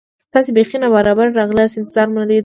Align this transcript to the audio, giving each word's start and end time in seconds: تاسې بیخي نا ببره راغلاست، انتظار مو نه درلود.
تاسې 0.33 0.49
بیخي 0.57 0.77
نا 0.81 0.87
ببره 0.93 1.31
راغلاست، 1.39 1.75
انتظار 1.77 2.07
مو 2.11 2.17
نه 2.21 2.25
درلود. 2.29 2.39